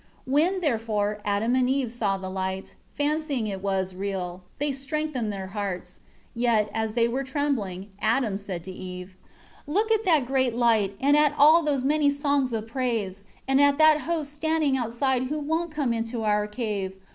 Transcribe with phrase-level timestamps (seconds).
[0.21, 5.31] 6 When, therefore, Adam and Eve saw the light, fancying it was real, they strengthened
[5.31, 5.99] their hearts;
[6.33, 9.15] yet, as they were trembling, Adam said to Eve:
[9.67, 13.77] 7 "Look at that great light, and at those many songs of praise, and at
[13.77, 16.95] that host standing outside who won't come into our cave.